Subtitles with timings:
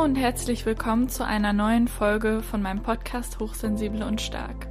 [0.00, 4.66] Hallo und herzlich willkommen zu einer neuen Folge von meinem Podcast Hochsensible und Stark.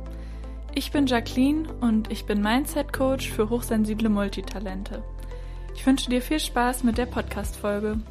[0.74, 5.04] Ich bin Jacqueline und ich bin Mindset Coach für hochsensible Multitalente.
[5.76, 8.02] Ich wünsche dir viel Spaß mit der Podcast-Folge.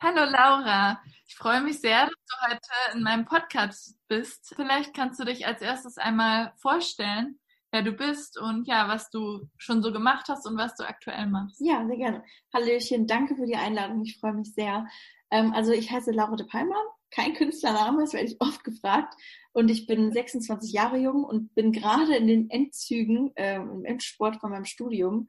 [0.00, 4.52] Hallo Laura, ich freue mich sehr, dass du heute in meinem Podcast bist.
[4.56, 7.38] Vielleicht kannst du dich als erstes einmal vorstellen
[7.70, 11.26] wer du bist und ja, was du schon so gemacht hast und was du aktuell
[11.26, 11.60] machst.
[11.60, 12.24] Ja, sehr gerne.
[12.54, 14.02] Hallöchen, danke für die Einladung.
[14.02, 14.86] Ich freue mich sehr.
[15.30, 16.76] Ähm, also ich heiße Laura de Palma,
[17.10, 19.14] kein Künstlername, das werde ich oft gefragt.
[19.52, 24.36] Und ich bin 26 Jahre jung und bin gerade in den Endzügen äh, im Endsport
[24.40, 25.26] von meinem Studium.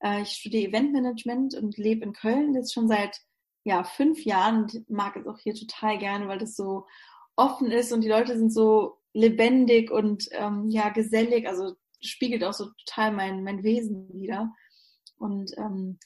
[0.00, 3.20] Äh, ich studiere Eventmanagement und lebe in Köln jetzt schon seit
[3.64, 6.86] ja, fünf Jahren und mag es auch hier total gerne, weil das so
[7.36, 11.46] offen ist und die Leute sind so lebendig und ähm, ja, gesellig.
[11.48, 14.52] Also spiegelt auch so total mein, mein Wesen wieder.
[15.18, 15.98] Und ähm,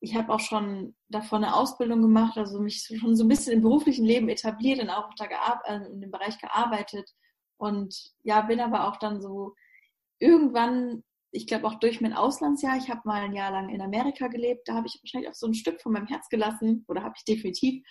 [0.00, 3.62] ich habe auch schon davon eine Ausbildung gemacht, also mich schon so ein bisschen im
[3.62, 5.26] beruflichen Leben etabliert und auch da
[5.64, 7.10] äh, in dem Bereich gearbeitet.
[7.56, 9.54] Und ja, bin aber auch dann so
[10.18, 14.28] irgendwann, ich glaube auch durch mein Auslandsjahr, ich habe mal ein Jahr lang in Amerika
[14.28, 17.14] gelebt, da habe ich wahrscheinlich auch so ein Stück von meinem Herz gelassen, oder habe
[17.16, 17.82] ich definitiv,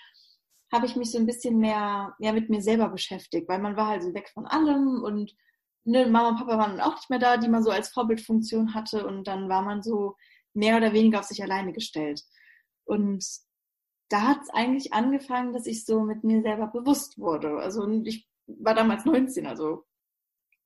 [0.74, 3.88] habe ich mich so ein bisschen mehr, mehr mit mir selber beschäftigt, weil man war
[3.88, 5.36] halt so weg von allem und
[5.86, 9.06] ne, Mama und Papa waren auch nicht mehr da, die man so als Vorbildfunktion hatte
[9.06, 10.16] und dann war man so
[10.54, 12.24] mehr oder weniger auf sich alleine gestellt.
[12.86, 13.24] Und
[14.10, 17.58] da hat es eigentlich angefangen, dass ich so mit mir selber bewusst wurde.
[17.58, 19.86] Also ich war damals 19, also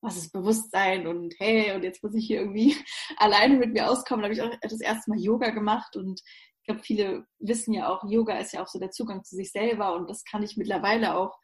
[0.01, 2.75] was ist Bewusstsein und hey, und jetzt muss ich hier irgendwie
[3.17, 4.21] alleine mit mir auskommen.
[4.21, 6.21] Da habe ich auch das erste Mal Yoga gemacht und
[6.67, 9.53] ich glaube, viele wissen ja auch, Yoga ist ja auch so der Zugang zu sich
[9.53, 11.39] selber und das kann ich mittlerweile auch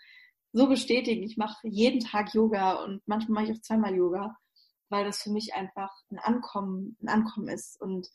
[0.51, 1.23] so bestätigen.
[1.23, 4.35] Ich mache jeden Tag Yoga und manchmal mache ich auch zweimal Yoga,
[4.89, 7.79] weil das für mich einfach ein Ankommen, ein Ankommen ist.
[7.79, 8.09] Und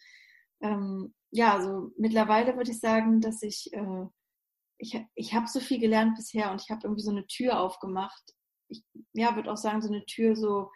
[0.61, 4.05] ähm, ja, also mittlerweile würde ich sagen, dass ich, äh,
[4.77, 8.35] ich, ich habe so viel gelernt bisher und ich habe irgendwie so eine Tür aufgemacht.
[8.69, 10.71] Ich ja, würde auch sagen, so eine Tür so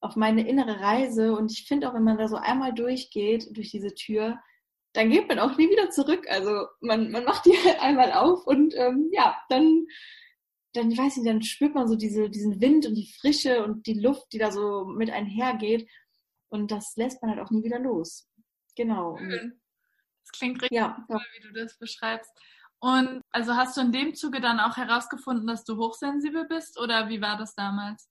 [0.00, 1.34] auf meine innere Reise.
[1.36, 4.38] Und ich finde auch, wenn man da so einmal durchgeht, durch diese Tür,
[4.94, 6.26] dann geht man auch nie wieder zurück.
[6.28, 9.86] Also man, man macht die einmal auf und ähm, ja, dann
[10.74, 13.86] dann, ich weiß nicht, dann spürt man so diese, diesen Wind und die Frische und
[13.86, 15.88] die Luft, die da so mit einhergeht.
[16.48, 18.28] Und das lässt man halt auch nie wieder los.
[18.76, 19.16] Genau.
[19.16, 19.60] Schön.
[20.22, 22.30] Das klingt richtig ja, toll, wie du das beschreibst.
[22.80, 27.08] Und also hast du in dem Zuge dann auch herausgefunden, dass du hochsensibel bist oder
[27.08, 28.10] wie war das damals?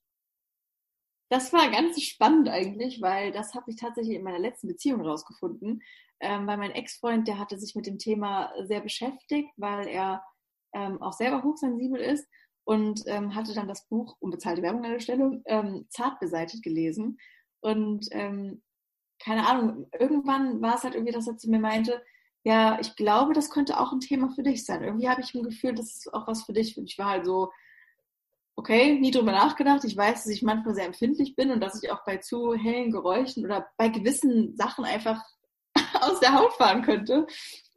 [1.29, 5.81] Das war ganz spannend eigentlich, weil das habe ich tatsächlich in meiner letzten Beziehung herausgefunden.
[6.23, 10.23] Ähm, weil mein Ex-Freund, der hatte sich mit dem Thema sehr beschäftigt, weil er
[10.73, 12.28] ähm, auch selber hochsensibel ist
[12.63, 17.17] und ähm, hatte dann das Buch, unbezahlte Werbung an der Stelle, ähm, zart beseitigt gelesen.
[17.59, 18.62] Und ähm,
[19.19, 22.01] keine Ahnung, irgendwann war es halt irgendwie, dass er zu mir meinte,
[22.45, 24.83] ja, ich glaube, das könnte auch ein Thema für dich sein.
[24.83, 26.78] Irgendwie habe ich ein Gefühl, das ist auch was für dich.
[26.78, 27.51] Und ich war halt so,
[28.56, 29.83] okay, nie drüber nachgedacht.
[29.85, 32.91] Ich weiß, dass ich manchmal sehr empfindlich bin und dass ich auch bei zu hellen
[32.91, 35.22] Geräuschen oder bei gewissen Sachen einfach
[36.03, 37.25] aus der Haut fahren könnte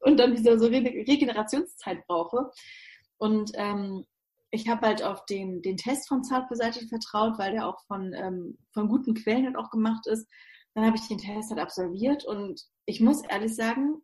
[0.01, 2.51] und dann wieder so Regenerationszeit brauche.
[3.19, 4.05] Und ähm,
[4.51, 8.59] ich habe halt auf den, den Test von Zartbeseitigt vertraut, weil der auch von, ähm,
[8.73, 10.29] von guten Quellen halt auch gemacht ist.
[10.75, 14.03] Dann habe ich den Test halt absolviert und ich muss ehrlich sagen,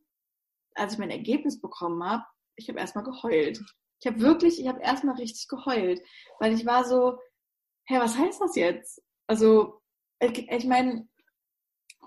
[0.75, 2.25] als ich mein Ergebnis bekommen habe,
[2.57, 3.61] ich habe erstmal geheult.
[4.01, 6.01] Ich habe wirklich, ich habe erstmal richtig geheult,
[6.41, 7.19] weil ich war so,
[7.85, 9.03] hä, was heißt das jetzt?
[9.27, 9.81] Also,
[10.19, 11.09] ich, ich meine,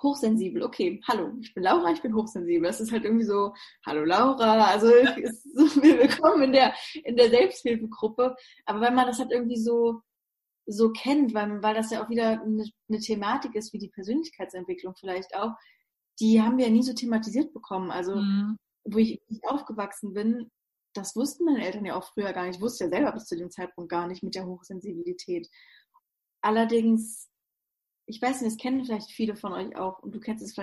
[0.06, 2.68] hochsensibel, okay, hallo, ich bin Laura, ich bin hochsensibel.
[2.68, 3.54] Das ist halt irgendwie so,
[3.86, 4.88] hallo Laura, also
[5.54, 6.74] so, willkommen in der,
[7.04, 8.36] in der Selbsthilfegruppe.
[8.66, 10.02] Aber wenn man das halt irgendwie so,
[10.66, 14.96] so kennt, weil, weil das ja auch wieder eine, eine Thematik ist, wie die Persönlichkeitsentwicklung
[14.96, 15.52] vielleicht auch,
[16.20, 17.92] die haben wir ja nie so thematisiert bekommen.
[17.92, 18.58] Also, mhm.
[18.86, 20.50] wo ich, ich aufgewachsen bin,
[20.94, 22.56] das wussten meine Eltern ja auch früher gar nicht.
[22.56, 25.50] Ich wusste ja selber bis zu dem Zeitpunkt gar nicht mit der Hochsensibilität.
[26.42, 27.30] Allerdings
[28.08, 30.58] ich weiß nicht, das kennen vielleicht viele von euch auch und du kennst es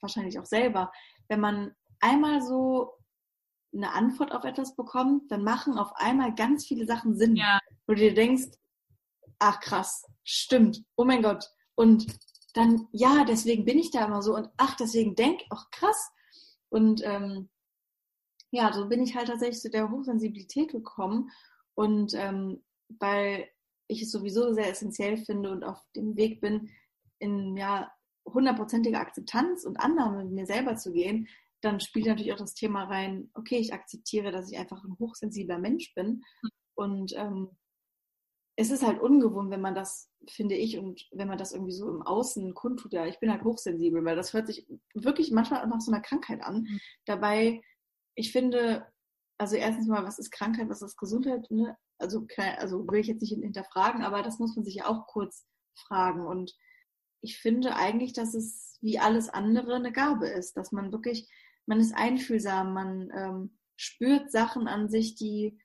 [0.00, 0.92] wahrscheinlich auch selber,
[1.28, 2.94] wenn man einmal so
[3.74, 7.36] eine Antwort auf etwas bekommt, dann machen auf einmal ganz viele Sachen Sinn.
[7.36, 7.58] Ja.
[7.86, 8.48] Wo du dir denkst,
[9.38, 11.44] ach krass, stimmt, oh mein Gott.
[11.74, 12.06] Und
[12.54, 16.10] dann, ja, deswegen bin ich da immer so und ach, deswegen denk, ach krass.
[16.70, 17.48] Und ähm,
[18.50, 21.30] ja, so bin ich halt tatsächlich zu der Hochsensibilität gekommen.
[21.74, 22.64] Und ähm,
[22.98, 23.48] weil
[23.86, 26.70] ich es sowieso sehr essentiell finde und auf dem Weg bin,
[27.18, 27.90] in ja
[28.26, 31.28] hundertprozentige Akzeptanz und Annahme mit mir selber zu gehen,
[31.60, 35.58] dann spielt natürlich auch das Thema rein, okay, ich akzeptiere, dass ich einfach ein hochsensibler
[35.58, 36.22] Mensch bin.
[36.74, 37.50] Und ähm,
[38.56, 41.88] es ist halt ungewohnt, wenn man das, finde ich, und wenn man das irgendwie so
[41.88, 45.80] im Außen kundtut, ja, ich bin halt hochsensibel, weil das hört sich wirklich manchmal nach
[45.80, 46.62] so einer Krankheit an.
[46.62, 46.80] Mhm.
[47.06, 47.60] Dabei,
[48.14, 48.86] ich finde,
[49.38, 51.48] also erstens mal, was ist Krankheit, was ist Gesundheit?
[51.50, 51.76] Ne?
[51.98, 55.46] Also, also will ich jetzt nicht hinterfragen, aber das muss man sich ja auch kurz
[55.86, 56.26] fragen.
[56.26, 56.52] Und
[57.20, 61.28] ich finde eigentlich, dass es wie alles andere eine Gabe ist, dass man wirklich,
[61.66, 65.58] man ist einfühlsam, man ähm, spürt Sachen an sich, die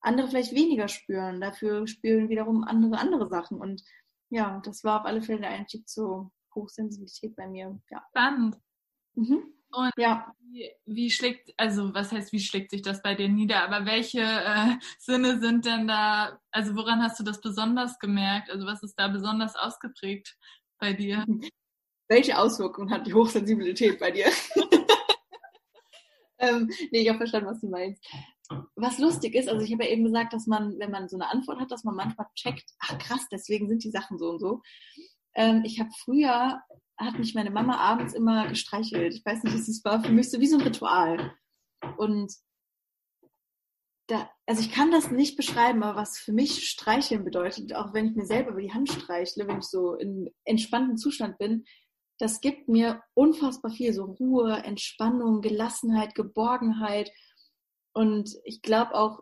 [0.00, 1.40] andere vielleicht weniger spüren.
[1.40, 3.60] Dafür spüren wiederum andere andere Sachen.
[3.60, 3.82] Und
[4.30, 7.80] ja, das war auf alle Fälle der Einstieg zur Hochsensibilität bei mir.
[7.90, 8.04] Ja.
[8.10, 8.56] Spannend.
[9.14, 9.54] Mhm.
[9.70, 10.34] Und ja.
[10.40, 13.62] wie, wie, schlägt, also was heißt, wie schlägt sich das bei dir nieder?
[13.64, 18.50] Aber welche äh, Sinne sind denn da, also woran hast du das besonders gemerkt?
[18.50, 20.38] Also was ist da besonders ausgeprägt
[20.78, 21.24] bei dir?
[22.08, 24.26] Welche Auswirkungen hat die Hochsensibilität bei dir?
[26.38, 28.02] ähm, nee, ich habe verstanden, was du meinst.
[28.76, 31.28] Was lustig ist, also ich habe ja eben gesagt, dass man, wenn man so eine
[31.28, 34.62] Antwort hat, dass man manchmal checkt, ach krass, deswegen sind die Sachen so und so.
[35.34, 36.62] Ähm, ich habe früher
[36.98, 39.14] hat mich meine Mama abends immer gestreichelt.
[39.14, 40.02] Ich weiß nicht, es war.
[40.02, 41.32] Für mich so wie so ein Ritual.
[41.96, 42.32] Und
[44.08, 48.06] da, also ich kann das nicht beschreiben, aber was für mich Streicheln bedeutet, auch wenn
[48.06, 51.66] ich mir selber über die Hand streichle, wenn ich so in entspannten Zustand bin,
[52.18, 57.12] das gibt mir unfassbar viel, so Ruhe, Entspannung, Gelassenheit, Geborgenheit.
[57.92, 59.20] Und ich glaube auch,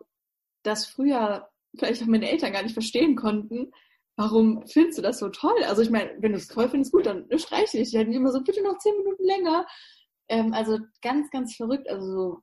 [0.63, 3.73] dass früher vielleicht auch meine Eltern gar nicht verstehen konnten,
[4.15, 5.61] warum findest du das so toll?
[5.65, 8.41] Also ich meine, wenn du es toll findest, gut, dann streiche ich halt immer so,
[8.41, 9.67] bitte noch zehn Minuten länger.
[10.29, 11.89] Ähm, also ganz, ganz verrückt.
[11.89, 12.39] Also so,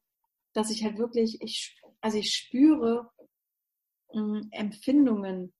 [0.53, 3.11] dass ich halt wirklich, ich, also ich spüre
[4.13, 5.55] mh, hm, Empfindungen,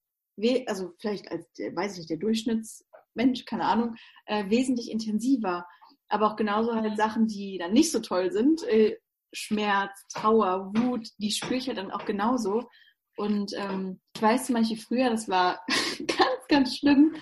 [0.67, 3.95] also vielleicht als, weiß ich nicht, der Durchschnittsmensch, keine Ahnung,
[4.27, 5.65] äh, wesentlich intensiver.
[6.07, 8.95] Aber auch genauso halt Sachen, die dann nicht so toll sind, äh,
[9.33, 12.69] Schmerz, Trauer, Wut, die spüre ich halt dann auch genauso.
[13.17, 15.65] Und ähm, ich weiß zum Beispiel früher, das war
[16.05, 17.15] ganz, ganz schlimm,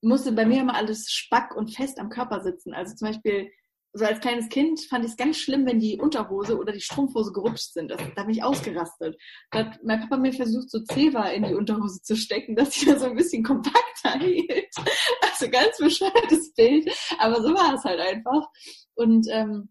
[0.00, 2.74] musste bei mir immer alles spack und fest am Körper sitzen.
[2.74, 3.52] Also zum Beispiel,
[3.98, 7.32] so als kleines Kind fand ich es ganz schlimm, wenn die Unterhose oder die Strumpfhose
[7.32, 7.90] gerutscht sind.
[7.90, 9.20] Das, da bin ich ausgerastet.
[9.50, 12.86] Da hat mein Papa mir versucht, so Zewa in die Unterhose zu stecken, dass sie
[12.90, 14.68] da so ein bisschen kompakter hielt.
[15.22, 16.90] Also ganz bescheuertes Bild.
[17.18, 18.48] Aber so war es halt einfach.
[18.94, 19.68] Und ähm,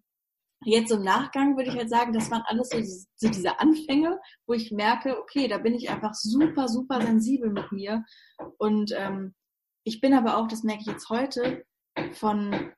[0.65, 2.79] Jetzt im Nachgang würde ich halt sagen, das waren alles so,
[3.15, 7.71] so diese Anfänge, wo ich merke, okay, da bin ich einfach super, super sensibel mit
[7.71, 8.03] mir.
[8.57, 9.35] Und ähm,
[9.83, 11.63] ich bin aber auch, das merke ich jetzt heute,
[12.13, 12.73] von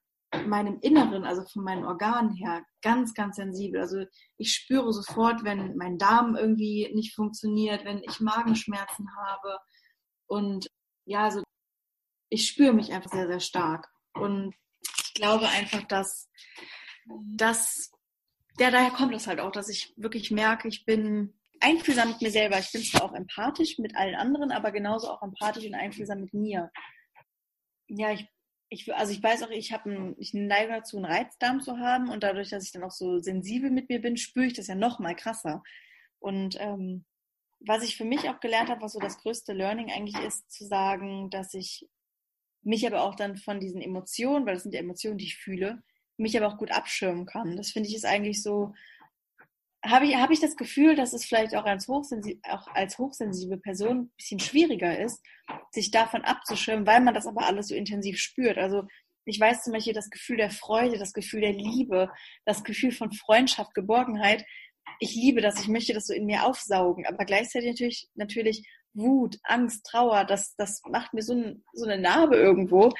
[0.46, 3.82] meinem Inneren, also von meinen Organen her, ganz, ganz sensibel.
[3.82, 4.06] Also
[4.38, 9.58] ich spüre sofort, wenn mein Darm irgendwie nicht funktioniert, wenn ich Magenschmerzen habe.
[10.28, 10.68] Und
[11.06, 11.44] ja, also
[12.30, 13.88] ich spüre mich einfach sehr, sehr stark.
[14.14, 14.54] Und
[14.84, 16.30] ich glaube einfach, dass
[17.36, 17.92] dass
[18.60, 22.32] ja, daher kommt es halt auch, dass ich wirklich merke, ich bin einfühlsam mit mir
[22.32, 22.60] selber.
[22.60, 26.34] Ich bin zwar auch empathisch mit allen anderen, aber genauso auch empathisch und einfühlsam mit
[26.34, 26.70] mir.
[27.88, 28.28] Ja, ich,
[28.70, 32.10] ich also ich weiß auch, ich habe ein, ich neige dazu, einen Reizdarm zu haben
[32.10, 34.76] und dadurch, dass ich dann auch so sensibel mit mir bin, spüre ich das ja
[34.76, 35.64] noch mal krasser.
[36.20, 37.06] Und ähm,
[37.60, 40.66] was ich für mich auch gelernt habe, was so das größte Learning eigentlich ist, zu
[40.66, 41.88] sagen, dass ich
[42.62, 45.82] mich aber auch dann von diesen Emotionen, weil das sind die Emotionen, die ich fühle,
[46.18, 47.56] mich aber auch gut abschirmen kann.
[47.58, 48.74] Das finde ich ist eigentlich so,
[49.84, 53.58] habe ich, hab ich das Gefühl, dass es vielleicht auch als, hochsensible, auch als hochsensible
[53.58, 55.22] Person ein bisschen schwieriger ist,
[55.72, 58.58] sich davon abzuschirmen, weil man das aber alles so intensiv spürt.
[58.58, 58.84] Also
[59.26, 62.10] ich weiß zum Beispiel das Gefühl der Freude, das Gefühl der Liebe,
[62.46, 64.46] das Gefühl von Freundschaft, Geborgenheit.
[65.00, 69.38] Ich liebe das, ich möchte das so in mir aufsaugen, aber gleichzeitig natürlich, natürlich Wut,
[69.44, 72.92] Angst, Trauer, das, das macht mir so, ein, so eine Narbe irgendwo.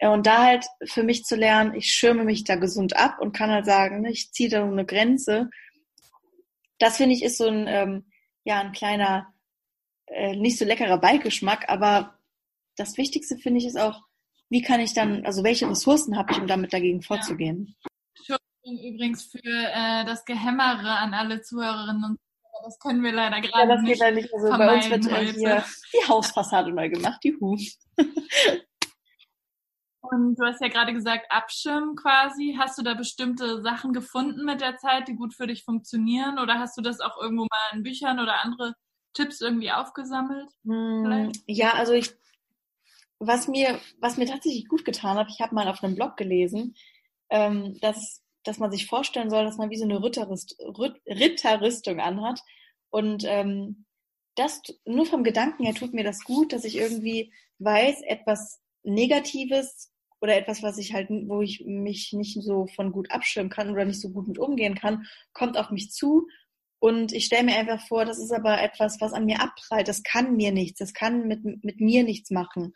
[0.00, 3.50] Und da halt für mich zu lernen, ich schirme mich da gesund ab und kann
[3.50, 5.50] halt sagen, ne, ich ziehe da eine Grenze.
[6.78, 8.10] Das finde ich ist so ein, ähm,
[8.44, 9.32] ja, ein kleiner,
[10.06, 12.18] äh, nicht so leckerer Beigeschmack, aber
[12.76, 14.02] das Wichtigste finde ich ist auch,
[14.50, 17.76] wie kann ich dann, also welche Ressourcen habe ich, um damit dagegen vorzugehen?
[18.26, 18.36] Ja.
[18.64, 23.68] Übrigens für äh, das Gehämmere an alle Zuhörerinnen und Zuhörer, das können wir leider gerade
[23.68, 23.92] ja, das nicht.
[23.92, 24.34] Geht leider nicht.
[24.34, 27.58] Also bei uns wird hier die Hausfassade mal gemacht, die Hu.
[30.10, 32.56] Und du hast ja gerade gesagt, abschirmen quasi.
[32.58, 36.38] Hast du da bestimmte Sachen gefunden mit der Zeit, die gut für dich funktionieren?
[36.38, 38.74] Oder hast du das auch irgendwo mal in Büchern oder andere
[39.14, 40.50] Tipps irgendwie aufgesammelt?
[40.64, 42.10] Hm, ja, also ich,
[43.18, 46.76] was mir, was mir tatsächlich gut getan hat, ich habe mal auf einem Blog gelesen,
[47.30, 50.56] ähm, dass, dass man sich vorstellen soll, dass man wie so eine Ritterrüst,
[51.06, 52.40] Ritterrüstung anhat.
[52.90, 53.86] Und ähm,
[54.34, 59.93] das nur vom Gedanken her tut mir das gut, dass ich irgendwie weiß, etwas Negatives
[60.24, 63.84] oder etwas, was ich halt, wo ich mich nicht so von gut abschirmen kann oder
[63.84, 65.04] nicht so gut mit umgehen kann,
[65.34, 66.26] kommt auf mich zu.
[66.78, 69.86] Und ich stelle mir einfach vor, das ist aber etwas, was an mir abprallt.
[69.86, 70.78] Das kann mir nichts.
[70.78, 72.72] Das kann mit, mit mir nichts machen.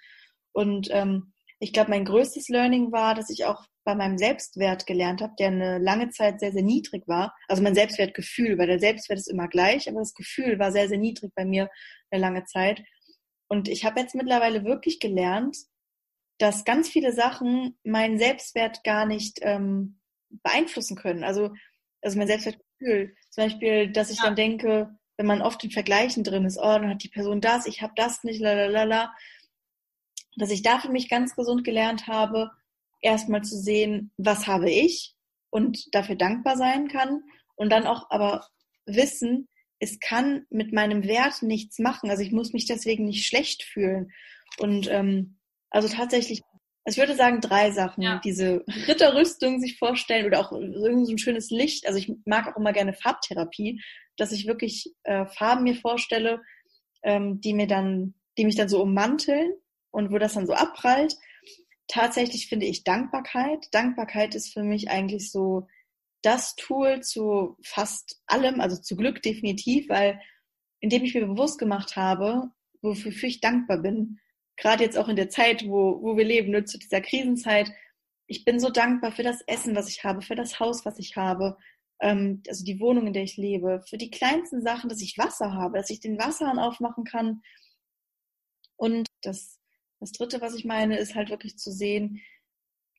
[0.52, 5.22] Und ähm, ich glaube, mein größtes Learning war, dass ich auch bei meinem Selbstwert gelernt
[5.22, 7.34] habe, der eine lange Zeit sehr, sehr niedrig war.
[7.48, 10.98] Also mein Selbstwertgefühl, weil der Selbstwert ist immer gleich, aber das Gefühl war sehr, sehr
[10.98, 11.70] niedrig bei mir
[12.10, 12.82] eine lange Zeit.
[13.48, 15.56] Und ich habe jetzt mittlerweile wirklich gelernt,
[16.38, 20.00] dass ganz viele Sachen meinen Selbstwert gar nicht ähm,
[20.42, 21.24] beeinflussen können.
[21.24, 21.50] Also,
[22.00, 23.14] also mein Selbstwertgefühl.
[23.30, 24.24] Zum Beispiel, dass ich ja.
[24.24, 27.66] dann denke, wenn man oft in Vergleichen drin ist, oh, dann hat die Person das,
[27.66, 29.12] ich habe das nicht, lalalala,
[30.36, 32.52] dass ich da für mich ganz gesund gelernt habe,
[33.00, 35.14] erstmal zu sehen, was habe ich
[35.50, 37.22] und dafür dankbar sein kann
[37.56, 38.46] und dann auch aber
[38.86, 39.48] wissen,
[39.80, 42.10] es kann mit meinem Wert nichts machen.
[42.10, 44.12] Also ich muss mich deswegen nicht schlecht fühlen.
[44.58, 45.37] Und ähm,
[45.70, 46.42] also tatsächlich,
[46.84, 48.02] also ich würde sagen drei Sachen.
[48.02, 48.20] Ja.
[48.24, 51.86] Diese Ritterrüstung sich vorstellen oder auch irgend so ein schönes Licht.
[51.86, 53.82] Also ich mag auch immer gerne Farbtherapie,
[54.16, 56.40] dass ich wirklich äh, Farben mir vorstelle,
[57.02, 59.52] ähm, die mir dann, die mich dann so ummanteln
[59.90, 61.16] und wo das dann so abprallt.
[61.86, 63.66] Tatsächlich finde ich Dankbarkeit.
[63.72, 65.66] Dankbarkeit ist für mich eigentlich so
[66.22, 70.20] das Tool zu fast allem, also zu Glück definitiv, weil
[70.80, 72.50] indem ich mir bewusst gemacht habe,
[72.82, 74.20] wofür ich dankbar bin,
[74.58, 77.70] gerade jetzt auch in der Zeit, wo, wo wir leben, nur zu dieser Krisenzeit,
[78.26, 81.16] ich bin so dankbar für das Essen, was ich habe, für das Haus, was ich
[81.16, 81.56] habe,
[82.00, 85.54] ähm, also die Wohnung, in der ich lebe, für die kleinsten Sachen, dass ich Wasser
[85.54, 87.40] habe, dass ich den Wasserhahn aufmachen kann.
[88.76, 89.58] Und das,
[89.98, 92.20] das Dritte, was ich meine, ist halt wirklich zu sehen,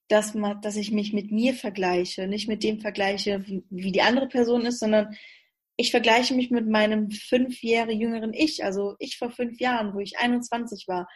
[0.07, 4.01] dass, man, dass ich mich mit mir vergleiche, nicht mit dem vergleiche, wie, wie die
[4.01, 5.15] andere Person ist, sondern
[5.77, 9.99] ich vergleiche mich mit meinem fünf Jahre jüngeren Ich, also ich vor fünf Jahren, wo
[9.99, 11.07] ich 21 war.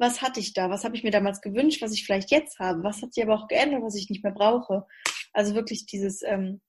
[0.00, 0.70] Was hatte ich da?
[0.70, 2.82] Was habe ich mir damals gewünscht, was ich vielleicht jetzt habe?
[2.82, 4.86] Was hat sich aber auch geändert, was ich nicht mehr brauche?
[5.34, 6.62] Also wirklich dieses, ähm,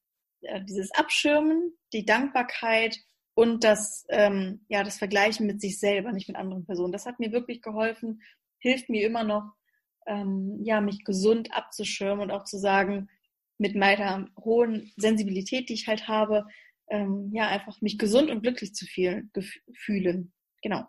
[0.68, 3.00] dieses Abschirmen, die Dankbarkeit
[3.34, 6.92] und das, ähm, ja, das Vergleichen mit sich selber, nicht mit anderen Personen.
[6.92, 8.22] Das hat mir wirklich geholfen,
[8.60, 9.54] hilft mir immer noch,
[10.08, 13.08] ähm, ja, mich gesund abzuschirmen und auch zu sagen,
[13.58, 16.48] mit meiner hohen Sensibilität, die ich halt habe,
[16.90, 19.32] ähm, ja, einfach mich gesund und glücklich zu fühlen.
[19.74, 20.34] fühlen.
[20.62, 20.86] Genau.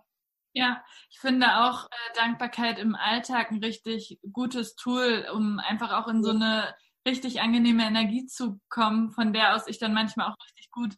[0.54, 6.08] Ja, ich finde auch äh, Dankbarkeit im Alltag ein richtig gutes Tool, um einfach auch
[6.08, 6.74] in so eine
[7.06, 10.94] richtig angenehme Energie zu kommen, von der aus ich dann manchmal auch richtig gut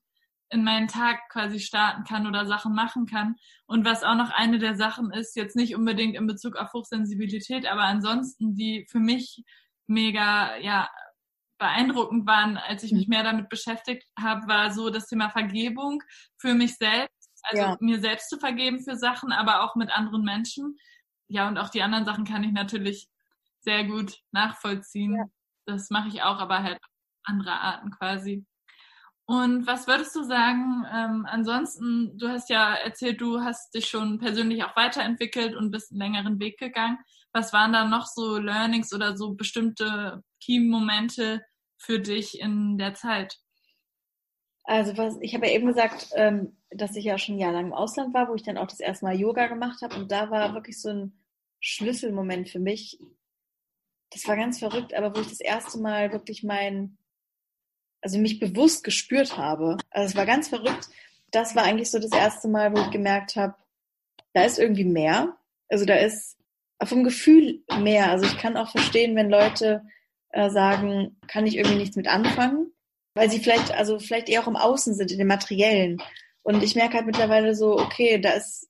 [0.51, 3.37] in meinen Tag quasi starten kann oder Sachen machen kann.
[3.67, 7.67] Und was auch noch eine der Sachen ist, jetzt nicht unbedingt in Bezug auf Hochsensibilität,
[7.67, 9.43] aber ansonsten, die für mich
[9.87, 10.89] mega, ja,
[11.59, 13.15] beeindruckend waren, als ich mich mhm.
[13.15, 16.03] mehr damit beschäftigt habe, war so das Thema Vergebung
[16.37, 17.77] für mich selbst, also ja.
[17.81, 20.77] mir selbst zu vergeben für Sachen, aber auch mit anderen Menschen.
[21.29, 23.09] Ja, und auch die anderen Sachen kann ich natürlich
[23.61, 25.17] sehr gut nachvollziehen.
[25.17, 25.25] Ja.
[25.67, 26.79] Das mache ich auch, aber halt
[27.25, 28.45] andere Arten quasi.
[29.27, 34.19] Und was würdest du sagen, ähm, ansonsten, du hast ja erzählt, du hast dich schon
[34.19, 36.99] persönlich auch weiterentwickelt und bist einen längeren Weg gegangen.
[37.33, 41.43] Was waren da noch so Learnings oder so bestimmte Key-Momente
[41.79, 43.39] für dich in der Zeit?
[44.65, 48.15] Also was, ich habe ja eben gesagt, ähm, dass ich ja schon jahrelang im Ausland
[48.15, 49.97] war, wo ich dann auch das erste Mal Yoga gemacht habe.
[49.97, 51.13] Und da war wirklich so ein
[51.61, 52.99] Schlüsselmoment für mich.
[54.11, 56.97] Das war ganz verrückt, aber wo ich das erste Mal wirklich mein
[58.05, 59.79] also mich bewusst gespürt habe.
[59.91, 60.89] Also es war ganz verrückt.
[61.31, 63.55] Das war eigentlich so das erste Mal, wo ich gemerkt habe,
[64.35, 65.39] da ist irgendwie mehr.
[65.71, 66.37] Also da ist
[66.85, 68.11] vom Gefühl mehr.
[68.11, 69.83] Also ich kann auch verstehen, wenn Leute
[70.31, 72.74] äh, sagen, kann ich irgendwie nichts mit anfangen,
[73.15, 76.03] weil sie vielleicht, also vielleicht eher auch im Außen sind, in dem Materiellen.
[76.43, 78.69] Und ich merke halt mittlerweile so, okay, da ist,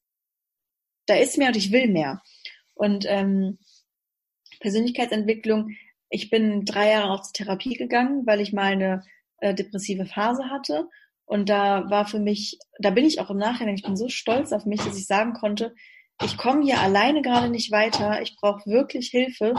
[1.06, 2.22] da ist mehr und ich will mehr.
[2.74, 3.58] Und ähm,
[4.60, 5.70] Persönlichkeitsentwicklung,
[6.08, 9.04] ich bin drei Jahre auch zur Therapie gegangen, weil ich mal eine
[9.38, 10.88] äh, depressive Phase hatte.
[11.26, 14.52] Und da war für mich, da bin ich auch im Nachhinein, ich bin so stolz
[14.52, 15.74] auf mich, dass ich sagen konnte,
[16.22, 19.54] ich komme hier alleine gerade nicht weiter, ich brauche wirklich Hilfe.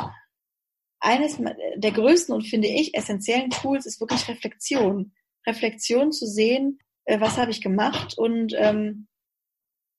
[1.05, 1.37] Eines
[1.75, 5.13] der größten und finde ich essentiellen Tools ist wirklich Reflexion.
[5.45, 9.07] Reflexion zu sehen, äh, was habe ich gemacht und ähm,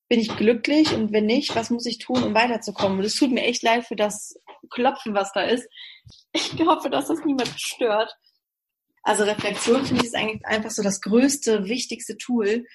[0.09, 2.99] bin ich glücklich und wenn nicht, was muss ich tun, um weiterzukommen?
[2.99, 4.37] Und es tut mir echt leid für das
[4.69, 5.67] Klopfen, was da ist.
[6.33, 8.13] Ich hoffe, dass das niemand stört.
[9.01, 12.65] Also Reflexion finde ich ist eigentlich einfach so das größte, wichtigste Tool,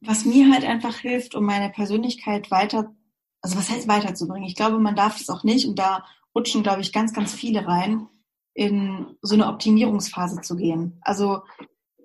[0.00, 2.94] was mir halt einfach hilft, um meine Persönlichkeit weiter,
[3.40, 4.48] also was heißt weiterzubringen?
[4.48, 7.66] Ich glaube, man darf das auch nicht und da rutschen, glaube ich, ganz, ganz viele
[7.66, 8.08] rein,
[8.54, 10.98] in so eine Optimierungsphase zu gehen.
[11.02, 11.42] Also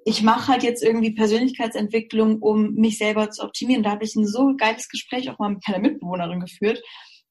[0.05, 3.83] ich mache halt jetzt irgendwie Persönlichkeitsentwicklung, um mich selber zu optimieren.
[3.83, 6.81] Da habe ich ein so geiles Gespräch auch mal mit meiner Mitbewohnerin geführt,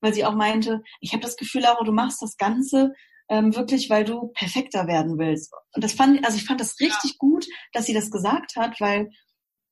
[0.01, 2.93] weil sie auch meinte, ich habe das Gefühl, Laura, du machst das Ganze
[3.29, 5.53] ähm, wirklich, weil du perfekter werden willst.
[5.75, 7.17] Und das fand, also ich fand das richtig ja.
[7.19, 9.11] gut, dass sie das gesagt hat, weil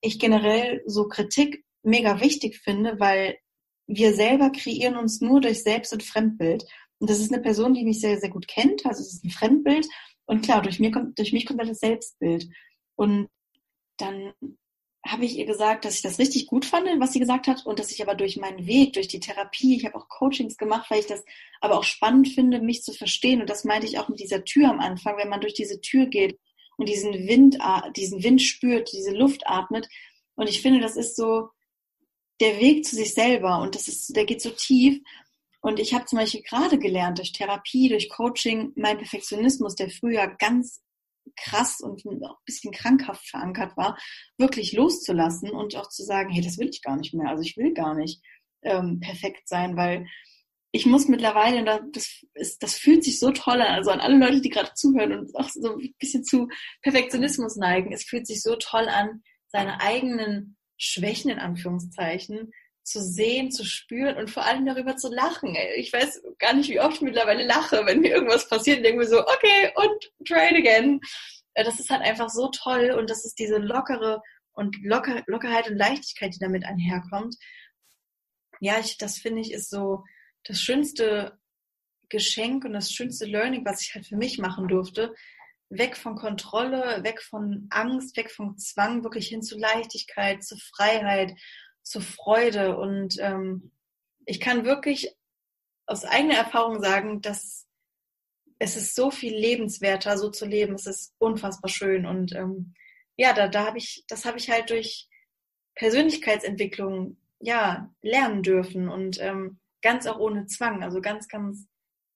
[0.00, 3.36] ich generell so Kritik mega wichtig finde, weil
[3.86, 6.64] wir selber kreieren uns nur durch Selbst- und Fremdbild.
[6.98, 8.86] Und das ist eine Person, die mich sehr, sehr gut kennt.
[8.86, 9.86] Also es ist ein Fremdbild.
[10.24, 12.48] Und klar, durch, mir kommt, durch mich kommt halt das Selbstbild.
[12.96, 13.28] Und
[13.98, 14.32] dann
[15.06, 17.78] habe ich ihr gesagt, dass ich das richtig gut fand, was sie gesagt hat, und
[17.78, 21.00] dass ich aber durch meinen Weg, durch die Therapie, ich habe auch Coachings gemacht, weil
[21.00, 21.24] ich das
[21.60, 23.40] aber auch spannend finde, mich zu verstehen.
[23.40, 26.06] Und das meinte ich auch mit dieser Tür am Anfang, wenn man durch diese Tür
[26.06, 26.38] geht
[26.76, 27.58] und diesen Wind,
[27.96, 29.88] diesen Wind spürt, diese Luft atmet.
[30.34, 31.50] Und ich finde, das ist so
[32.40, 35.00] der Weg zu sich selber und das ist, der geht so tief.
[35.66, 40.28] Und ich habe zum Beispiel gerade gelernt durch Therapie, durch Coaching, mein Perfektionismus, der früher
[40.38, 40.80] ganz
[41.34, 43.98] krass und auch ein bisschen krankhaft verankert war,
[44.38, 47.28] wirklich loszulassen und auch zu sagen, hey, das will ich gar nicht mehr.
[47.30, 48.22] Also ich will gar nicht
[48.62, 50.06] ähm, perfekt sein, weil
[50.70, 54.40] ich muss mittlerweile, das, ist, das fühlt sich so toll an, also an alle Leute,
[54.40, 56.46] die gerade zuhören und auch so ein bisschen zu
[56.82, 62.52] Perfektionismus neigen, es fühlt sich so toll an, seine eigenen Schwächen in Anführungszeichen
[62.86, 65.56] zu sehen, zu spüren und vor allem darüber zu lachen.
[65.76, 69.08] Ich weiß gar nicht, wie oft ich mittlerweile lache, wenn mir irgendwas passiert denke mir
[69.08, 71.00] so, okay, und try it again.
[71.54, 75.68] Äh, das ist halt einfach so toll und das ist diese lockere und Locker, Lockerheit
[75.68, 77.36] und Leichtigkeit, die damit einherkommt.
[78.60, 80.04] Ja, ich, das finde ich ist so
[80.44, 81.38] das schönste
[82.08, 85.14] Geschenk und das schönste Learning, was ich halt für mich machen durfte.
[85.68, 91.32] Weg von Kontrolle, weg von Angst, weg vom Zwang, wirklich hin zu Leichtigkeit, zu Freiheit,
[91.86, 92.76] zur Freude.
[92.76, 93.70] Und ähm,
[94.26, 95.14] ich kann wirklich
[95.86, 97.66] aus eigener Erfahrung sagen, dass
[98.58, 100.74] es ist so viel lebenswerter, so zu leben.
[100.74, 102.06] Es ist unfassbar schön.
[102.06, 102.74] Und ähm,
[103.16, 105.08] ja, da, da habe ich, das habe ich halt durch
[105.76, 110.82] Persönlichkeitsentwicklung ja lernen dürfen und ähm, ganz auch ohne Zwang.
[110.82, 111.68] Also ganz, ganz,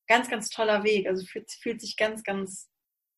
[0.09, 1.07] ganz, ganz toller Weg.
[1.07, 2.69] Also fühlt, fühlt sich ganz, ganz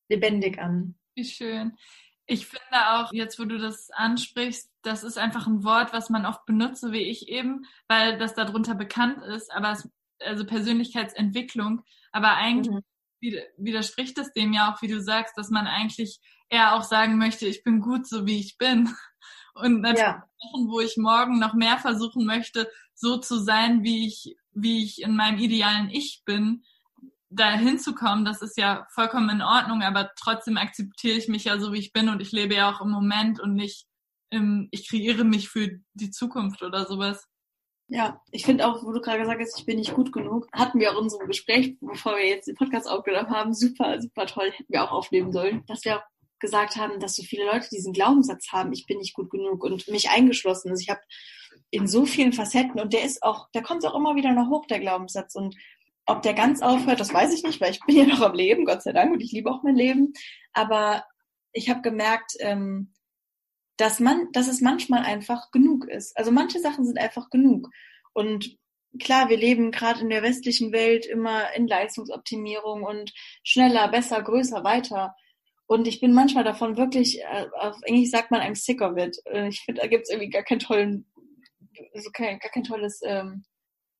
[0.09, 0.99] lebendig an.
[1.15, 1.77] Wie schön.
[2.25, 6.25] Ich finde auch, jetzt wo du das ansprichst, das ist einfach ein Wort, was man
[6.25, 12.35] oft benutzt, wie ich eben, weil das darunter bekannt ist, aber es, also Persönlichkeitsentwicklung, aber
[12.35, 12.83] eigentlich
[13.21, 13.41] mhm.
[13.57, 17.47] widerspricht es dem ja auch, wie du sagst, dass man eigentlich eher auch sagen möchte,
[17.47, 18.93] ich bin gut so wie ich bin.
[19.55, 20.27] Und natürlich ja.
[20.41, 25.01] Sachen, wo ich morgen noch mehr versuchen möchte, so zu sein, wie ich, wie ich
[25.01, 26.63] in meinem idealen Ich bin,
[27.29, 31.73] da hinzukommen, das ist ja vollkommen in Ordnung, aber trotzdem akzeptiere ich mich ja so,
[31.73, 33.87] wie ich bin und ich lebe ja auch im Moment und nicht,
[34.33, 37.27] im, ich kreiere mich für die Zukunft oder sowas.
[37.87, 40.79] Ja, ich finde auch, wo du gerade gesagt hast, ich bin nicht gut genug, hatten
[40.79, 44.51] wir auch in unserem Gespräch, bevor wir jetzt den Podcast aufgenommen haben, super, super toll,
[44.51, 46.03] hätten wir auch aufnehmen sollen, dass wir auch
[46.39, 49.87] gesagt haben, dass so viele Leute diesen Glaubenssatz haben, ich bin nicht gut genug und
[49.89, 50.69] mich eingeschlossen.
[50.69, 51.01] Also ich habe
[51.71, 54.65] in so vielen Facetten und der ist auch, der kommt auch immer wieder noch hoch,
[54.65, 55.35] der Glaubenssatz.
[55.35, 55.55] Und
[56.05, 58.65] ob der ganz aufhört, das weiß ich nicht, weil ich bin ja noch am Leben,
[58.65, 60.13] Gott sei Dank, und ich liebe auch mein Leben.
[60.53, 61.03] Aber
[61.51, 62.92] ich habe gemerkt, ähm,
[63.77, 66.15] dass man, dass es manchmal einfach genug ist.
[66.17, 67.69] Also manche Sachen sind einfach genug.
[68.13, 68.57] Und
[68.99, 74.63] klar, wir leben gerade in der westlichen Welt immer in Leistungsoptimierung und schneller, besser, größer,
[74.63, 75.15] weiter.
[75.65, 79.17] Und ich bin manchmal davon wirklich, äh, auf Englisch sagt man, I'm sick of it.
[79.49, 81.05] Ich finde, da gibt es irgendwie gar keinen tollen,
[81.93, 83.43] also kein, gar kein tolles ähm,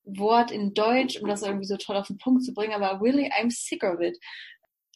[0.06, 3.32] Wort in Deutsch, um das irgendwie so toll auf den Punkt zu bringen, aber really,
[3.32, 4.18] I'm sick of it.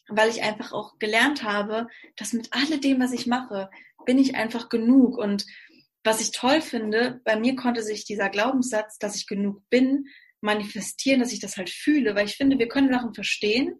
[0.08, 3.70] Weil ich einfach auch gelernt habe, dass mit alledem, was ich mache,
[4.06, 5.18] bin ich einfach genug.
[5.18, 5.44] Und
[6.04, 10.06] was ich toll finde, bei mir konnte sich dieser Glaubenssatz, dass ich genug bin,
[10.40, 13.78] manifestieren, dass ich das halt fühle, weil ich finde, wir können Sachen verstehen,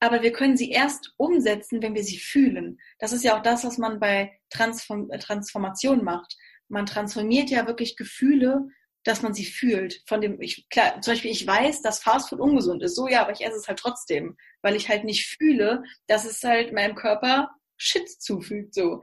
[0.00, 2.78] aber wir können sie erst umsetzen, wenn wir sie fühlen.
[2.98, 6.36] Das ist ja auch das, was man bei Transform Transformation macht.
[6.68, 8.68] Man transformiert ja wirklich Gefühle
[9.08, 10.02] dass man sie fühlt.
[10.06, 12.94] Von dem, ich, klar, zum Beispiel, ich weiß, dass Fastfood ungesund ist.
[12.94, 16.42] So ja, aber ich esse es halt trotzdem, weil ich halt nicht fühle, dass es
[16.44, 18.74] halt meinem Körper Shit zufügt.
[18.74, 19.02] So.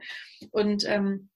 [0.50, 1.30] Und ähm,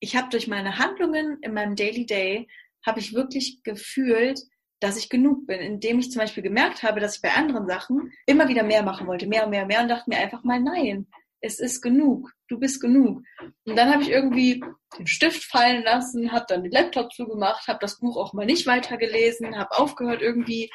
[0.00, 2.48] ich habe durch meine Handlungen in meinem Daily Day,
[2.84, 4.40] habe ich wirklich gefühlt,
[4.80, 8.12] dass ich genug bin, indem ich zum Beispiel gemerkt habe, dass ich bei anderen Sachen
[8.26, 10.60] immer wieder mehr machen wollte, mehr und mehr und mehr und dachte mir einfach mal,
[10.60, 11.06] nein,
[11.40, 13.22] es ist genug, du bist genug.
[13.64, 14.62] Und dann habe ich irgendwie
[14.98, 18.66] den Stift fallen lassen, habe dann den Laptop zugemacht, habe das Buch auch mal nicht
[18.66, 20.70] weitergelesen, habe aufgehört irgendwie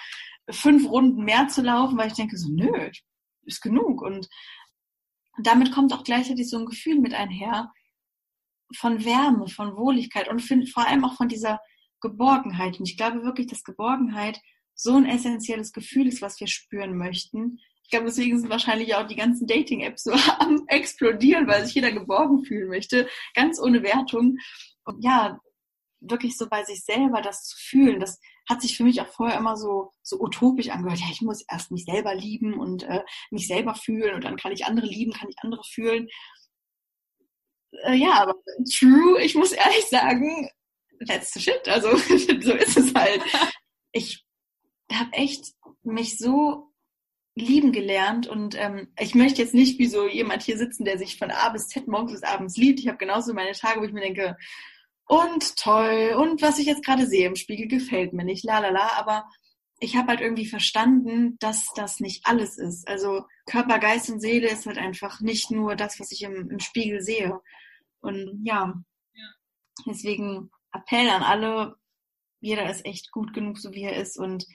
[0.49, 2.89] fünf Runden mehr zu laufen, weil ich denke so, nö,
[3.45, 4.01] ist genug.
[4.01, 4.27] Und
[5.41, 7.71] damit kommt auch gleichzeitig so ein Gefühl mit einher
[8.75, 11.59] von Wärme, von Wohligkeit und vor allem auch von dieser
[12.01, 12.79] Geborgenheit.
[12.79, 14.39] Und ich glaube wirklich, dass Geborgenheit
[14.75, 17.59] so ein essentielles Gefühl ist, was wir spüren möchten,
[17.93, 22.43] glaube, deswegen sind wahrscheinlich auch die ganzen Dating-Apps so am explodieren, weil sich jeder geborgen
[22.43, 24.37] fühlen möchte, ganz ohne Wertung.
[24.83, 25.39] Und ja,
[26.01, 29.37] wirklich so bei sich selber das zu fühlen, das hat sich für mich auch vorher
[29.37, 30.99] immer so, so utopisch angehört.
[30.99, 34.51] Ja, ich muss erst mich selber lieben und äh, mich selber fühlen und dann kann
[34.51, 36.09] ich andere lieben, kann ich andere fühlen.
[37.85, 38.35] Äh, ja, aber
[38.77, 40.49] true, ich muss ehrlich sagen,
[41.07, 41.67] that's the shit.
[41.69, 43.21] Also so ist es halt.
[43.93, 44.25] Ich
[44.91, 45.53] habe echt
[45.83, 46.72] mich so
[47.35, 51.17] lieben gelernt und ähm, ich möchte jetzt nicht wie so jemand hier sitzen, der sich
[51.17, 52.79] von A bis Z morgens bis abends liebt.
[52.79, 54.37] Ich habe genauso meine Tage, wo ich mir denke,
[55.05, 58.69] und toll und was ich jetzt gerade sehe im Spiegel gefällt mir nicht, la la
[58.69, 59.25] la, aber
[59.79, 62.87] ich habe halt irgendwie verstanden, dass das nicht alles ist.
[62.87, 66.59] Also Körper, Geist und Seele ist halt einfach nicht nur das, was ich im, im
[66.59, 67.41] Spiegel sehe.
[67.99, 68.73] Und ja,
[69.13, 69.27] ja,
[69.85, 71.75] deswegen Appell an alle,
[72.39, 74.17] jeder ist echt gut genug, so wie er ist.
[74.17, 74.45] Und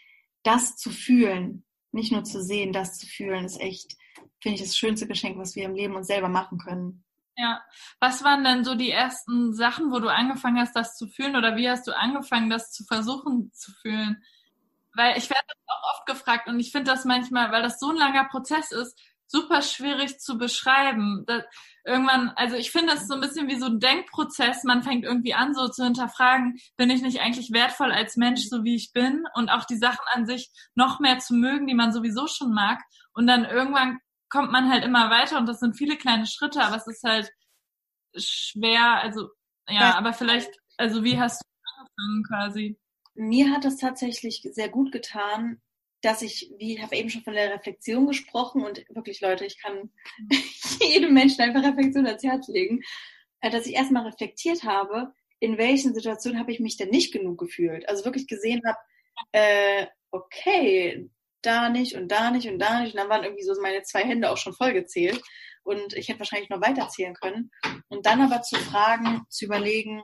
[0.45, 3.96] das zu fühlen, nicht nur zu sehen, das zu fühlen, ist echt,
[4.40, 7.05] finde ich, das schönste Geschenk, was wir im Leben uns selber machen können.
[7.37, 7.62] Ja.
[8.01, 11.37] Was waren denn so die ersten Sachen, wo du angefangen hast, das zu fühlen?
[11.37, 14.22] Oder wie hast du angefangen, das zu versuchen zu fühlen?
[14.94, 17.96] Weil ich werde auch oft gefragt und ich finde das manchmal, weil das so ein
[17.96, 21.25] langer Prozess ist, super schwierig zu beschreiben.
[21.27, 21.45] Das,
[21.85, 24.64] irgendwann, also ich finde das so ein bisschen wie so ein Denkprozess.
[24.64, 28.64] Man fängt irgendwie an, so zu hinterfragen, bin ich nicht eigentlich wertvoll als Mensch, so
[28.64, 29.25] wie ich bin?
[29.35, 32.81] Und auch die Sachen an sich noch mehr zu mögen, die man sowieso schon mag.
[33.12, 36.77] Und dann irgendwann kommt man halt immer weiter und das sind viele kleine Schritte, aber
[36.77, 37.31] es ist halt
[38.14, 39.29] schwer, also
[39.69, 42.79] ja, aber vielleicht, also wie hast du angefangen quasi?
[43.14, 45.61] Mir hat das tatsächlich sehr gut getan,
[46.00, 49.61] dass ich, wie ich habe eben schon von der Reflexion gesprochen und wirklich Leute, ich
[49.61, 49.90] kann
[50.80, 52.82] jedem Menschen einfach Reflexion ans Herz legen,
[53.40, 57.38] äh, dass ich erstmal reflektiert habe, in welchen Situationen habe ich mich denn nicht genug
[57.38, 57.88] gefühlt.
[57.88, 58.78] Also wirklich gesehen habe,
[59.32, 61.08] äh, okay,
[61.42, 62.94] da nicht und da nicht und da nicht.
[62.94, 65.22] Und dann waren irgendwie so meine zwei Hände auch schon vollgezählt.
[65.62, 67.50] Und ich hätte wahrscheinlich noch weiterzählen können.
[67.88, 70.02] Und dann aber zu fragen, zu überlegen,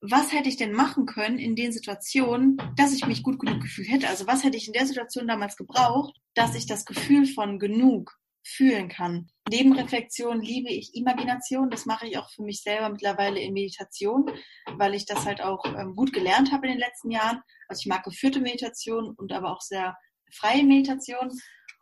[0.00, 3.90] was hätte ich denn machen können in den Situationen, dass ich mich gut genug gefühlt
[3.90, 4.08] hätte?
[4.08, 8.16] Also was hätte ich in der Situation damals gebraucht, dass ich das Gefühl von genug
[8.48, 9.30] fühlen kann.
[9.50, 11.70] Neben Reflexion liebe ich Imagination.
[11.70, 14.30] Das mache ich auch für mich selber mittlerweile in Meditation,
[14.76, 17.42] weil ich das halt auch ähm, gut gelernt habe in den letzten Jahren.
[17.68, 19.96] Also ich mag geführte Meditation und aber auch sehr
[20.32, 21.30] freie Meditation.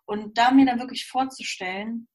[0.06, 2.08] Und da mir dann wirklich vorzustellen,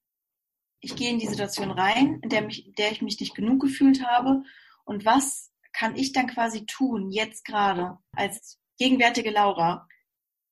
[0.82, 3.62] ich gehe in die Situation rein, in der, mich, in der ich mich nicht genug
[3.62, 4.44] gefühlt habe
[4.84, 9.88] und was kann ich dann quasi tun, jetzt gerade, als gegenwärtige Laura,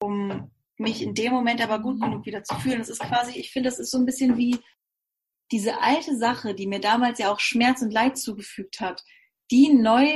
[0.00, 2.78] um mich in dem Moment aber gut genug wieder zu fühlen.
[2.78, 4.58] Das ist quasi, ich finde, das ist so ein bisschen wie
[5.52, 9.04] diese alte Sache, die mir damals ja auch Schmerz und Leid zugefügt hat,
[9.50, 10.06] die neu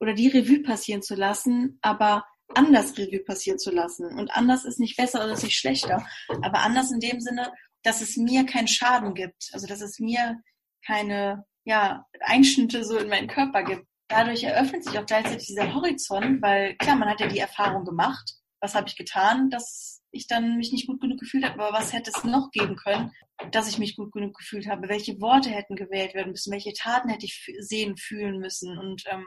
[0.00, 4.06] oder die Revue passieren zu lassen, aber anders Revue passieren zu lassen.
[4.06, 6.06] Und anders ist nicht besser oder ist nicht schlechter,
[6.42, 9.50] aber anders in dem Sinne, dass es mir keinen Schaden gibt.
[9.52, 10.40] Also, dass es mir
[10.86, 16.42] keine, ja, Einschnitte so in meinen Körper gibt dadurch eröffnet sich auch gleichzeitig dieser Horizont,
[16.42, 18.34] weil klar, man hat ja die Erfahrung gemacht.
[18.60, 21.92] Was habe ich getan, dass ich dann mich nicht gut genug gefühlt habe, aber was
[21.92, 23.12] hätte es noch geben können,
[23.52, 24.88] dass ich mich gut genug gefühlt habe?
[24.88, 26.52] Welche Worte hätten gewählt werden müssen?
[26.52, 28.78] Welche Taten hätte ich sehen, fühlen müssen?
[28.78, 29.26] Und ähm,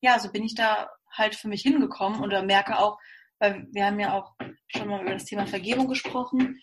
[0.00, 2.98] ja, so bin ich da halt für mich hingekommen und merke auch,
[3.38, 4.34] weil wir haben ja auch
[4.68, 6.60] schon mal über das Thema Vergebung gesprochen,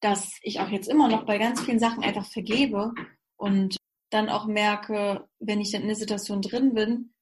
[0.00, 2.92] dass ich auch jetzt immer noch bei ganz vielen Sachen einfach vergebe
[3.36, 3.77] und
[4.10, 7.12] dann auch merke, wenn ich dann in der Situation drin bin,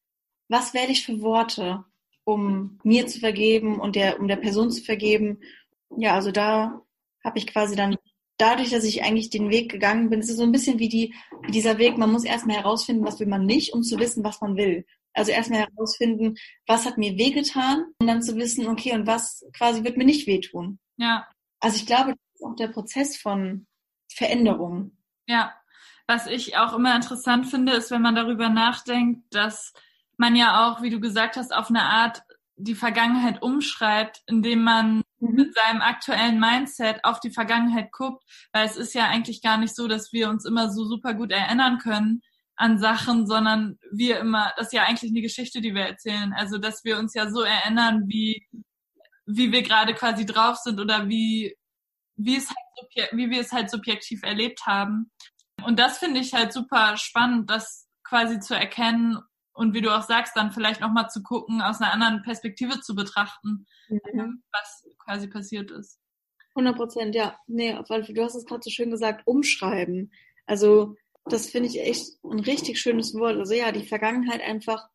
[0.48, 1.84] was wähle ich für Worte,
[2.24, 5.40] um mir zu vergeben und der, um der Person zu vergeben.
[5.96, 6.82] Ja, also da
[7.24, 7.96] habe ich quasi dann,
[8.38, 11.14] dadurch, dass ich eigentlich den Weg gegangen bin, es ist so ein bisschen wie, die,
[11.42, 14.40] wie dieser Weg, man muss erstmal herausfinden, was will man nicht, um zu wissen, was
[14.40, 14.84] man will.
[15.14, 16.34] Also erstmal herausfinden,
[16.66, 20.26] was hat mir wehgetan, um dann zu wissen, okay, und was quasi wird mir nicht
[20.26, 20.78] wehtun.
[20.98, 21.26] Ja.
[21.60, 23.66] Also ich glaube, das ist auch der Prozess von
[24.12, 24.98] Veränderung.
[25.26, 25.54] Ja,
[26.06, 29.72] was ich auch immer interessant finde, ist, wenn man darüber nachdenkt, dass
[30.16, 32.22] man ja auch, wie du gesagt hast, auf eine Art
[32.56, 35.34] die Vergangenheit umschreibt, indem man mhm.
[35.34, 39.74] mit seinem aktuellen Mindset auf die Vergangenheit guckt, weil es ist ja eigentlich gar nicht
[39.74, 42.22] so, dass wir uns immer so super gut erinnern können
[42.56, 46.32] an Sachen, sondern wir immer, das ist ja eigentlich eine Geschichte, die wir erzählen.
[46.32, 48.46] Also, dass wir uns ja so erinnern, wie,
[49.26, 51.54] wie wir gerade quasi drauf sind oder wie,
[52.16, 55.10] wie es halt, wie wir es halt subjektiv erlebt haben.
[55.66, 59.18] Und das finde ich halt super spannend, das quasi zu erkennen
[59.52, 62.94] und wie du auch sagst, dann vielleicht nochmal zu gucken, aus einer anderen Perspektive zu
[62.94, 64.42] betrachten, mhm.
[64.52, 65.98] was quasi passiert ist.
[66.54, 67.36] 100 Prozent, ja.
[67.46, 70.12] Nee, weil du hast es gerade so schön gesagt, umschreiben.
[70.46, 73.36] Also das finde ich echt ein richtig schönes Wort.
[73.36, 74.86] Also ja, die Vergangenheit einfach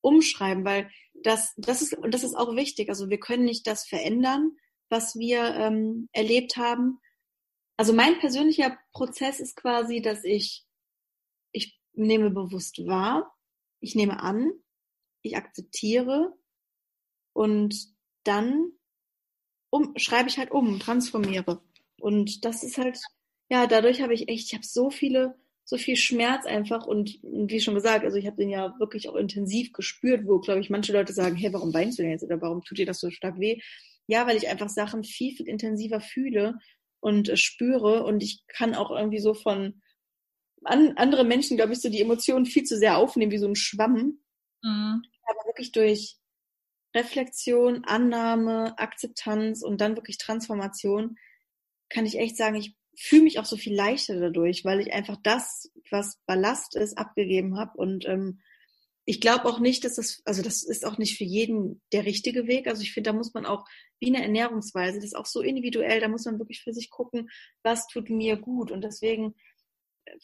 [0.00, 0.90] umschreiben, weil
[1.22, 2.88] das, das ist, und das ist auch wichtig.
[2.88, 4.56] Also wir können nicht das verändern,
[4.88, 6.98] was wir ähm, erlebt haben,
[7.76, 10.64] also mein persönlicher Prozess ist quasi, dass ich,
[11.52, 13.34] ich nehme bewusst wahr,
[13.80, 14.50] ich nehme an,
[15.22, 16.34] ich akzeptiere
[17.32, 17.76] und
[18.24, 18.72] dann
[19.70, 21.62] um, schreibe ich halt um, transformiere.
[22.00, 22.98] Und das ist halt,
[23.50, 27.60] ja, dadurch habe ich echt, ich habe so viele so viel Schmerz einfach und wie
[27.60, 30.92] schon gesagt, also ich habe den ja wirklich auch intensiv gespürt, wo, glaube ich, manche
[30.92, 33.40] Leute sagen, hey, warum weinst du denn jetzt oder warum tut dir das so stark
[33.40, 33.60] weh?
[34.06, 36.54] Ja, weil ich einfach Sachen viel, viel intensiver fühle
[37.06, 39.80] und äh, spüre und ich kann auch irgendwie so von
[40.64, 43.54] an, andere Menschen, glaube ich, so die Emotionen viel zu sehr aufnehmen, wie so ein
[43.54, 44.18] Schwamm.
[44.60, 45.02] Mhm.
[45.22, 46.16] Aber wirklich durch
[46.96, 51.16] Reflexion, Annahme, Akzeptanz und dann wirklich Transformation
[51.90, 55.16] kann ich echt sagen, ich fühle mich auch so viel leichter dadurch, weil ich einfach
[55.22, 57.78] das, was Ballast ist, abgegeben habe.
[57.78, 58.40] Und ähm,
[59.08, 62.48] ich glaube auch nicht, dass das, also das ist auch nicht für jeden der richtige
[62.48, 62.66] Weg.
[62.66, 63.64] Also ich finde, da muss man auch,
[64.00, 67.30] wie eine Ernährungsweise, das ist auch so individuell, da muss man wirklich für sich gucken,
[67.62, 68.72] was tut mir gut.
[68.72, 69.36] Und deswegen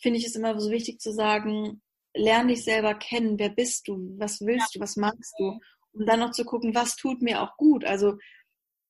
[0.00, 1.80] finde ich es immer so wichtig zu sagen,
[2.12, 5.60] lerne dich selber kennen, wer bist du, was willst du, was magst du.
[5.92, 7.84] Und dann noch zu gucken, was tut mir auch gut.
[7.84, 8.18] Also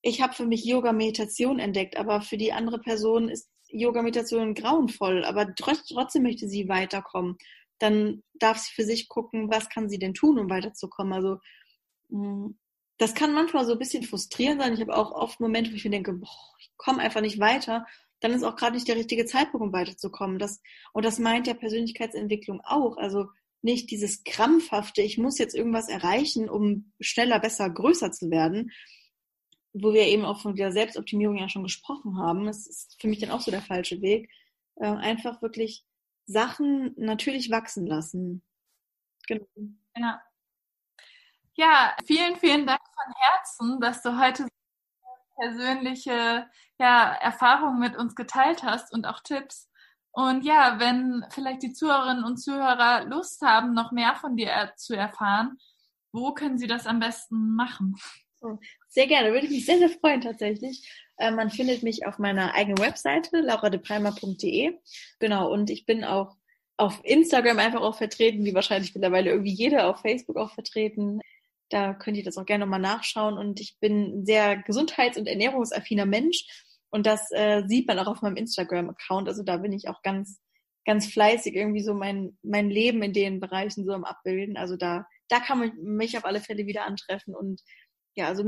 [0.01, 5.53] ich habe für mich Yoga-Meditation entdeckt, aber für die andere Person ist Yoga-Meditation grauenvoll, aber
[5.55, 7.37] trotzdem möchte sie weiterkommen.
[7.79, 11.13] Dann darf sie für sich gucken, was kann sie denn tun, um weiterzukommen.
[11.13, 11.39] Also
[12.09, 12.51] mm,
[12.97, 14.73] das kann manchmal so ein bisschen frustrierend sein.
[14.73, 17.85] Ich habe auch oft Momente, wo ich mir denke, boah, ich komme einfach nicht weiter.
[18.19, 20.39] Dann ist auch gerade nicht der richtige Zeitpunkt, um weiterzukommen.
[20.39, 20.61] Das,
[20.93, 22.97] und das meint ja Persönlichkeitsentwicklung auch.
[22.97, 23.27] Also
[23.61, 28.71] nicht dieses krampfhafte, ich muss jetzt irgendwas erreichen, um schneller, besser, größer zu werden,
[29.73, 33.19] wo wir eben auch von der Selbstoptimierung ja schon gesprochen haben, das ist für mich
[33.19, 34.29] dann auch so der falsche Weg,
[34.75, 35.83] äh, einfach wirklich
[36.25, 38.43] Sachen natürlich wachsen lassen.
[39.27, 39.45] Genau.
[39.95, 40.21] Ja.
[41.55, 44.47] ja, vielen, vielen Dank von Herzen, dass du heute
[45.35, 46.47] persönliche
[46.79, 49.69] ja, Erfahrungen mit uns geteilt hast und auch Tipps.
[50.11, 54.95] Und ja, wenn vielleicht die Zuhörerinnen und Zuhörer Lust haben, noch mehr von dir zu
[54.95, 55.57] erfahren,
[56.11, 57.95] wo können sie das am besten machen?
[58.89, 60.87] Sehr gerne, würde ich mich sehr, sehr freuen tatsächlich.
[61.17, 64.73] Äh, man findet mich auf meiner eigenen Webseite, lauradepalmer.de.
[65.19, 66.35] Genau, und ich bin auch
[66.77, 71.19] auf Instagram einfach auch vertreten, wie wahrscheinlich mittlerweile irgendwie jeder auf Facebook auch vertreten.
[71.69, 73.37] Da könnt ihr das auch gerne nochmal nachschauen.
[73.37, 76.45] Und ich bin ein sehr gesundheits- und ernährungsaffiner Mensch.
[76.89, 79.27] Und das äh, sieht man auch auf meinem Instagram-Account.
[79.27, 80.39] Also da bin ich auch ganz,
[80.85, 84.57] ganz fleißig irgendwie so mein, mein Leben in den Bereichen so am Abbilden.
[84.57, 87.61] Also da, da kann man mich auf alle Fälle wieder antreffen und
[88.15, 88.43] ja, also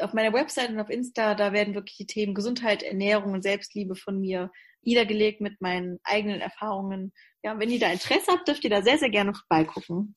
[0.00, 3.96] auf meiner Website und auf Insta, da werden wirklich die Themen Gesundheit, Ernährung und Selbstliebe
[3.96, 4.50] von mir
[4.82, 7.12] niedergelegt mit meinen eigenen Erfahrungen.
[7.42, 10.16] Ja, wenn ihr da Interesse habt, dürft ihr da sehr, sehr gerne vorbeigucken.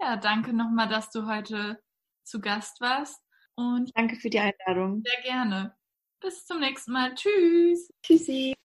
[0.00, 1.78] Ja, danke nochmal, dass du heute
[2.24, 3.20] zu Gast warst.
[3.54, 5.02] Und danke für die Einladung.
[5.04, 5.76] Sehr gerne.
[6.20, 7.14] Bis zum nächsten Mal.
[7.14, 7.90] Tschüss.
[8.02, 8.54] Tschüssi.